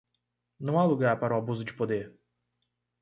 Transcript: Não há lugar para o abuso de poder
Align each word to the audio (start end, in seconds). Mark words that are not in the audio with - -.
Não 0.59 0.79
há 0.79 0.83
lugar 0.83 1.19
para 1.19 1.35
o 1.35 1.37
abuso 1.37 1.63
de 1.63 1.75
poder 1.75 2.17